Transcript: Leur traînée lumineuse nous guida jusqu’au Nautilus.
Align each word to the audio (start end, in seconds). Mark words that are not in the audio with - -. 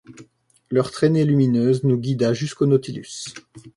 Leur 0.71 0.89
traînée 0.89 1.25
lumineuse 1.25 1.83
nous 1.83 1.95
guida 1.99 2.33
jusqu’au 2.33 2.65
Nautilus. 2.65 3.25